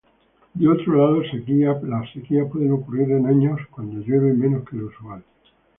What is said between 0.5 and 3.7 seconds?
Por otro lado, sequías pueden ocurrir en años